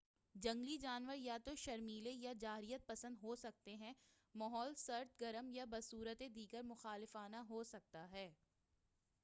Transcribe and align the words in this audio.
جنگلی 0.35 0.77
جانور 0.77 1.15
یا 1.17 1.37
تو 1.45 1.51
شرمیلے 1.55 2.11
یا 2.11 2.31
جارحیت 2.39 2.87
پسند 2.87 3.17
ہو 3.23 3.35
سکتے 3.35 3.75
ہیں 3.75 3.93
ماحول 4.35 4.73
سرد 4.77 5.19
گرم 5.21 5.49
یا 5.49 5.65
بصورتِ 5.71 6.29
دیگر 6.35 6.63
مخالفانہ 6.65 7.43
ہو 7.49 7.63
سکتا 7.65 8.09
ہے 8.11 8.29